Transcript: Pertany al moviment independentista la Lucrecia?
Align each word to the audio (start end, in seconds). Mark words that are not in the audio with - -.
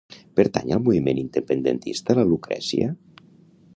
Pertany 0.39 0.71
al 0.77 0.81
moviment 0.87 1.21
independentista 1.23 2.17
la 2.21 2.27
Lucrecia? 2.31 2.89